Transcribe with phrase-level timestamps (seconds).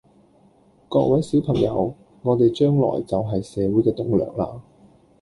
[0.89, 1.93] 各位小朋友，
[2.23, 4.59] 我哋將來就係社會嘅棟樑啦